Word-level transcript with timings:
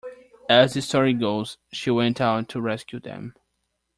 As 0.49 0.73
the 0.73 0.81
story 0.81 1.13
goes, 1.13 1.59
she 1.71 1.91
went 1.91 2.19
out 2.19 2.49
to 2.49 2.59
rescue 2.59 2.99
them. 2.99 3.35